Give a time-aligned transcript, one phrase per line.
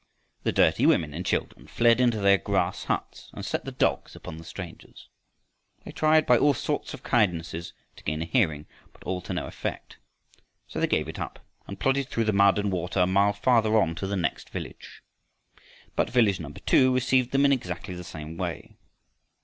[0.41, 4.37] The dirty women and children fled into their grass huts and set the dogs upon
[4.39, 5.09] the strangers.
[5.85, 9.45] They tried by all sorts of kindnesses to gain a hearing, but all to no
[9.45, 9.99] effect.
[10.65, 11.37] So they gave it up,
[11.67, 15.03] and plodded through the mud and water a mile farther on to the next village.
[15.95, 18.77] But village number two received them in exactly the same way.